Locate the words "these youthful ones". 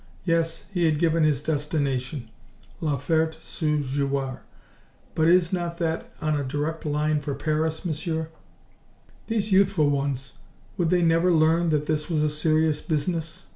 9.27-10.33